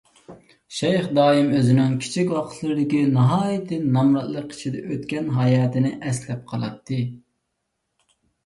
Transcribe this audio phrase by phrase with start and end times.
[0.77, 6.99] شەيخ دائىم ئۆزىنىڭ كىچىك ۋاقىتلىرىدىكى ناھايىتى نامراتلىق ئىچىدە ئۆتكەن ھاياتىنى ئەسلەپ قالاتتى.